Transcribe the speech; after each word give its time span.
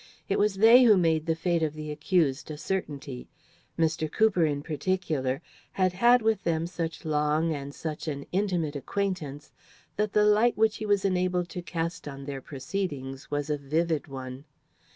It 0.27 0.39
was 0.39 0.55
they 0.55 0.81
who 0.85 0.97
made 0.97 1.27
the 1.27 1.35
fate 1.35 1.61
of 1.61 1.75
the 1.75 1.91
accused 1.91 2.49
a 2.49 2.57
certainty. 2.57 3.29
Mr. 3.77 4.11
Cooper, 4.11 4.43
in 4.45 4.63
particular, 4.63 5.43
had 5.73 5.93
had 5.93 6.23
with 6.23 6.43
them 6.43 6.65
such 6.65 7.05
long 7.05 7.53
and 7.53 7.71
such 7.71 8.07
an 8.07 8.25
intimate 8.31 8.75
acquaintance 8.75 9.51
that 9.97 10.13
the 10.13 10.25
light 10.25 10.57
which 10.57 10.77
he 10.77 10.87
was 10.87 11.05
enabled 11.05 11.49
to 11.49 11.61
cast 11.61 12.07
on 12.07 12.25
their 12.25 12.41
proceedings 12.41 13.29
was 13.29 13.51
a 13.51 13.59
vivid 13.59 14.07
one. 14.07 14.45